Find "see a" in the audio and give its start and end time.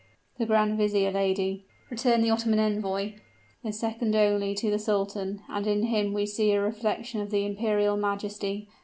6.25-6.59